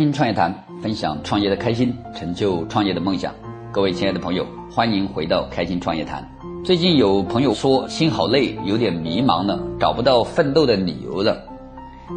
[0.00, 0.50] 心创业谈，
[0.80, 3.34] 分享创业的开心，成就创业的梦想。
[3.70, 6.26] 各位亲爱的朋友，欢迎回到开心创业谈。
[6.64, 11.36] 最近有朋友说心好累，有点迷茫了，找不到奋斗的理由了。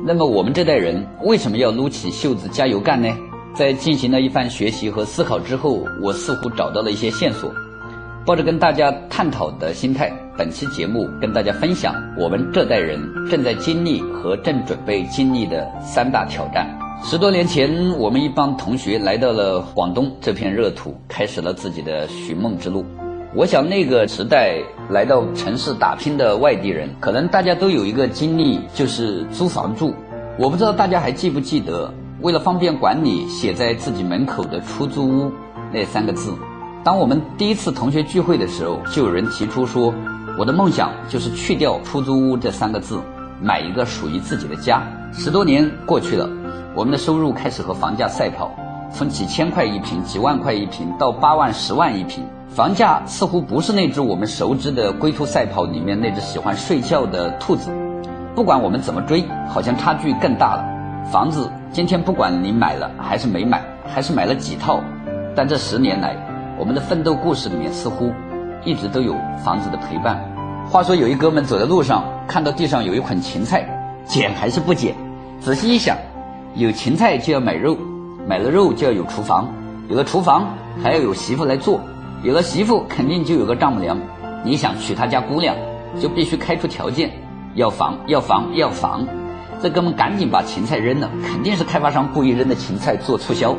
[0.05, 3.09] 那么我们这代人为什么要撸起袖子加油干呢？
[3.53, 7.51] 在进行了一番学习和思考之后，我似乎找到了一些线索。
[8.25, 12.97] 抱着跟大家探讨的心态，本期节目跟大家分享我们这代人
[13.29, 16.65] 正在经历和正准备经历的三大挑战。
[17.05, 22.85] 十多年前，我们一帮同学来到了广东这片热土，开始了自己的寻梦之路。
[23.35, 24.57] 我想，那个时代
[24.89, 29.93] 来到城市打拼的外地人，可能大家都有一个经历，就是租房住。
[30.39, 35.31] 我不知道大家还记不记得，为了方便管理，写在自己门口的“出租屋”
[35.73, 36.33] 那三个字。
[36.85, 39.93] 当我们第一次同学聚会的时候，就有人提出说
[40.39, 42.97] ：“我的梦想就是去掉‘出租屋’这三个字，
[43.41, 46.29] 买一个属于自己的家。”十多年过去了。
[46.75, 48.51] 我们的收入开始和房价赛跑，
[48.91, 57.71] 从几千块一平、几万块一平到八万、十万一平，房价似乎不是那只我们熟知的龟兔赛跑里面那只喜欢睡觉的兔子。
[58.35, 60.65] 不管我们怎么追，好像差距更大了。
[61.11, 64.79] 房子今天不管你买了还是没买，还是买了几套，
[65.35, 66.15] 但这十年来，
[66.57, 68.11] 我们的奋斗故事里面似乎
[68.65, 70.19] 一直都有房子的陪伴。
[70.67, 73.67] 话说有一哥们走在路上，看到地上有一捆芹菜，
[74.05, 74.95] 捡还是不捡？
[75.39, 75.97] 仔细一想。
[76.55, 77.75] 有芹菜就要买肉，
[78.27, 79.49] 买了肉就要有厨房，
[79.89, 80.47] 有了厨房
[80.83, 81.81] 还要有媳妇来做，
[82.21, 83.97] 有了媳妇肯定就有个丈母娘。
[84.43, 85.55] 你想娶他家姑娘，
[85.99, 87.11] 就必须开出条件，
[87.55, 89.07] 要房要房要房。
[89.63, 93.55] 这哥们赶紧把芹菜扔了，肯定是开发商故意扔的芹菜做促销，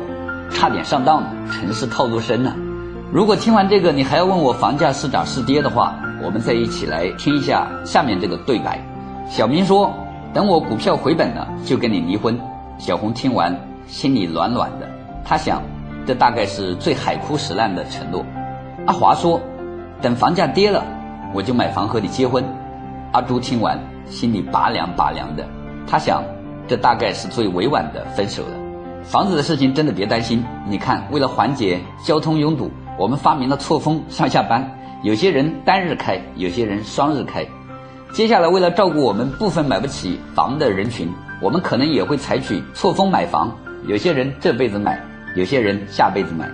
[0.49, 1.29] 差点上当了。
[1.51, 2.53] 城市套路深呢。
[3.11, 8.79] 如果听完这个你还要问我房价是涨是跌的话，我们再一起来听一下下面这个对白。
[9.29, 9.93] 小明说
[10.33, 12.39] ：“等我股票回本了，就跟你离婚。”
[12.77, 13.55] 小红听完，
[13.87, 14.89] 心里暖暖的。
[15.23, 15.61] 她想，
[16.05, 18.25] 这大概是最海枯石烂的承诺。
[18.85, 19.41] 阿华说
[20.01, 20.83] ：“等房价跌了，
[21.33, 22.43] 我就买房和你结婚。”
[23.13, 25.45] 阿朱听完，心里拔凉拔凉的。
[25.87, 26.23] 他想，
[26.67, 28.49] 这大概是最委婉的分手了。
[29.03, 30.43] 房子的事情真的别担心。
[30.67, 34.69] 你看，为了缓解交通拥堵，我们发明了错峰上下班。
[35.01, 37.45] 有些人单日开，有些人双日开。
[38.11, 41.07] 接下来，为了照顾我们部分买不起房的人群。
[41.45, 44.99] 我们可能也会采取错峰买房，有些人这辈子买，
[45.35, 46.49] 有些人下辈子买。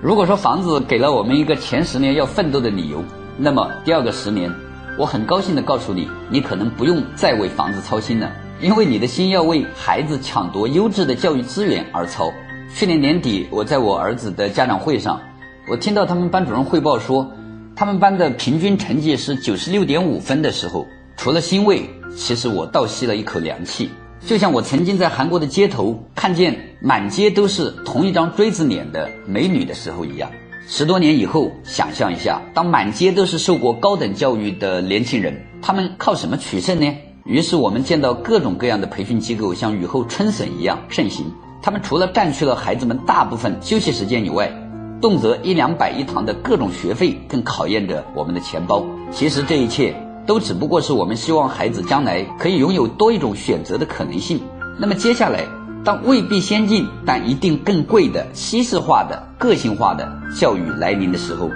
[0.00, 3.02] 如果说房子给了我们一个前十年要奋斗的理由，
[3.36, 4.48] 那么第二个十年，
[4.96, 12.32] 我很高兴地告诉你，你可能不用再为房子操心了，因为你的心要为孩子抢夺优质的教育资源而操。
[12.72, 15.20] 去年年底，我在我儿子的家长会上，
[15.68, 17.28] 我听到他们班主任汇报说，
[17.74, 23.90] 他们班的平均成绩是九十六点五分的时候，除了欣慰，其实我倒吸了一口凉气。
[24.26, 30.30] 就像我曾经在韩国的街头看见满街都是同一张锥子脸的美女的时候一样。
[30.66, 36.94] 十多年以后，想象一下，当满街都是受过高等教育的年轻人，他们靠什么取胜呢？
[37.24, 41.32] 于是我们见到各种各样的培训机构像雨后春笋一样盛行。
[41.62, 44.52] 他们除了占据了孩子们大部分休息时间以外，
[45.00, 48.84] 动辄一两百一堂的各种学费，更考验着我们的钱包。
[49.10, 50.07] 其实这一切。
[50.28, 54.38] 都只不过是我们希望孩子将来可以拥有多一种选择的可能性。
[54.78, 55.46] 那么接下来，
[55.82, 60.06] 当未必先进但一定更贵的西式化的个性化的
[60.38, 61.48] 教育来临的时候，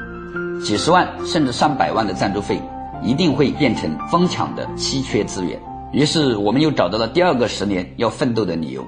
[0.65, 2.62] 几十万甚至上百万的赞助费
[3.03, 5.60] 一定会变成疯抢的稀缺资源。
[5.93, 8.83] 于是，我们又找到了第二个十年要奋斗的理由。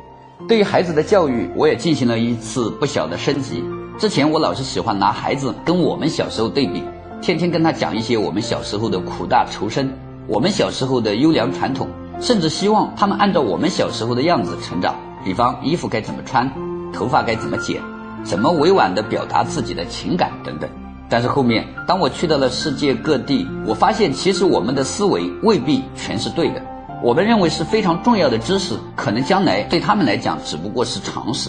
[0.48, 3.62] 对于孩子的教育，我也进行了一次不小的升级。
[3.98, 6.82] 之前我老是喜欢拿孩子跟我们小时候对比。
[7.24, 9.90] 天天跟他讲一些我们小时候的苦大仇深，
[10.26, 11.88] 我们小时候的优良传统，
[12.20, 14.94] 甚至希望他们按照我们小时候的样子成长。
[15.24, 16.52] 比方衣服该怎么穿，
[16.92, 17.80] 头发该怎么剪，
[18.24, 20.68] 怎么委婉地表达自己的情感等等。
[21.08, 26.60] 但是后面，当我去到了世界各地，我发现其实我们的思维未必全是对的。
[27.02, 31.48] 我们认为是非常重要的知识，可能将来对他们来讲只不过是常识，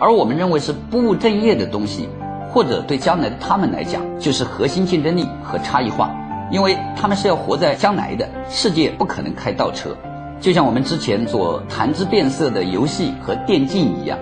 [0.00, 2.08] 而我们认为是不务正业的东西。
[2.52, 6.10] 或者对将来的他们来讲，就是核心竞争力和差异化，
[6.50, 9.96] 因为他们是要活在将来的世界，不可能开倒车。
[10.38, 14.18] 就像我们之前做谈之变色的游戏和电竞一样，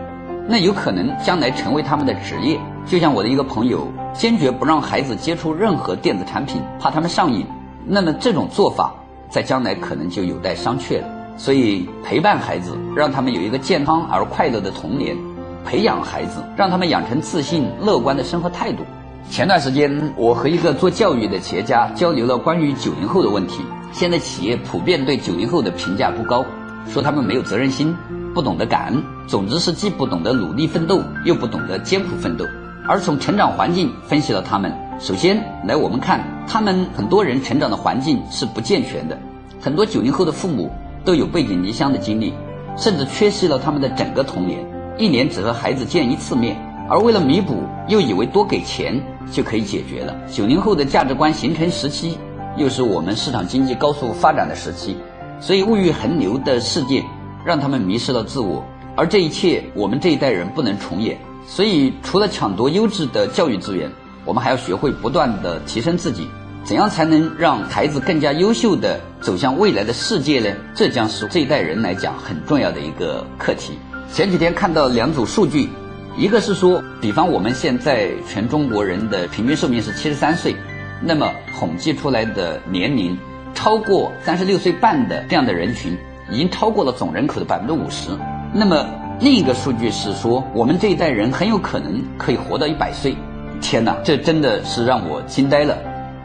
[0.47, 2.61] 那有可能将来成为他们的职业。
[2.87, 7.45] 就像我的一个朋友，坚决不让孩子接触任何电子产品，怕他们上瘾。
[7.85, 8.95] 那么这种做法，
[9.29, 11.09] 在将来可能就有待商榷了。
[11.37, 15.17] 所以陪伴孩子，让他们有一个健康而快乐的童年。
[15.65, 18.85] 培养孩子，让他们养成自信、乐观的生活态度。
[19.29, 23.63] 前段时间，我和一个做教育的企业家交流了关于九零后的问题。
[23.93, 26.45] 现在企业普遍对九零后的评价不高，
[26.89, 27.95] 说他们没有责任心，
[28.35, 32.45] 不懂得感恩，总之是既不懂得努力奋斗，又不懂得艰苦奋斗。
[32.89, 39.17] 而从成长环境分析了他们，首先来我们看，他们很多人成长的环境是不健全的，
[39.61, 40.71] 很多九零后的父母
[41.05, 42.33] 都有背井离乡的经历，
[42.77, 44.65] 甚至缺席了他们的整个童年，
[45.01, 46.55] 一年只和孩子见一次面。
[46.91, 49.01] 而为了弥补，又以为多给钱
[49.33, 50.15] 就可以解决了。
[50.31, 52.19] 九零后的价值观形成时期，
[52.57, 54.97] 又是我们市场经济高速发展的时期，
[55.41, 57.03] 所以物欲横流的世界
[57.47, 58.63] 让他们迷失了自我。
[58.95, 61.17] 而这一切，我们这一代人不能重演。
[61.47, 63.91] 所以，除了抢夺优质的教育资源，
[64.27, 66.29] 我们还要学会不断的提升自己。
[66.63, 70.55] 怎样才能让孩子更加优秀的走向未来的世界呢？
[70.75, 73.79] 这将是这一代人来讲很重要的一个课题。
[74.13, 75.69] 前几天看到两组数据。
[76.17, 80.55] 一个是说，比方我们现在全中国人的平均寿命是七十三岁，
[81.01, 83.17] 那么统计出来的年龄
[83.55, 85.97] 超过三十六岁半的这样的人群，
[86.31, 88.11] 已经超过了总人口的百分之五十。
[88.53, 88.85] 那么
[89.21, 93.15] 另一个数据是说，我们这一代人很有可能可以活到一百岁。
[93.61, 95.79] 天哪，这真的是让我惊呆了！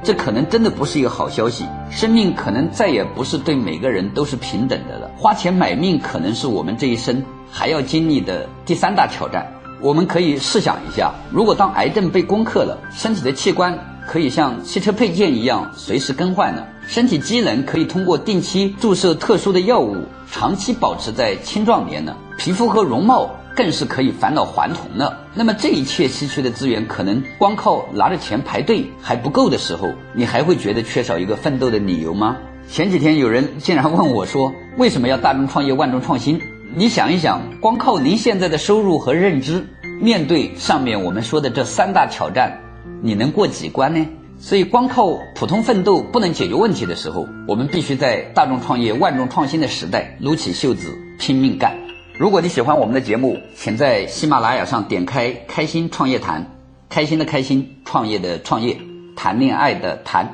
[0.06, 5.10] 这可能真的不是一个好消息，生命可能再也不是对每个人都是平等的了。
[5.18, 9.52] 花钱买命可能是我们这一生还要经历的第三大挑战。
[9.82, 16.64] 我们可以试想一下，如果当癌症被攻克了，身体的器官可以像汽车配件一样随时更换呢？
[16.88, 19.98] 身体机能可以通过定期注射特殊的药物，
[20.32, 22.16] 长期保持在青壮年呢？
[22.38, 25.18] 皮肤和容貌更是可以返老还童了？
[25.34, 32.38] 那么这一切稀缺的资源，可能光靠拿着钱排队还不够的时候，你还会觉得缺少一个奋斗的理由吗？
[32.68, 36.42] 前几天有人竟然问我说：“为什么要大众创业万众创新？”
[36.76, 39.66] 你想一想，光靠您现在的收入和认知，
[40.02, 42.60] 面对上面我们说的这三大挑战，
[43.02, 44.06] 你能过几关呢？
[44.38, 51.85] 所以，光靠普通奋斗不能解决问题的时候，我们必须在大众创业、万众创新的时代，撸起袖子拼命干。
[52.18, 56.50] 如果你喜欢我们的节目，请在喜马拉雅上点开“开心创业谈”，
[56.88, 58.78] 开心的开心，创业的创业，
[59.18, 60.34] 谈恋爱的谈。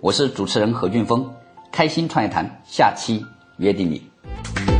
[0.00, 1.28] 我是主持人何俊峰，
[1.72, 3.26] 开心创业谈，下期
[3.58, 4.75] 约定你。